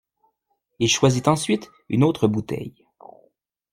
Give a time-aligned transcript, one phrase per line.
[0.79, 2.73] Il choisit ensuite une autre bouteille.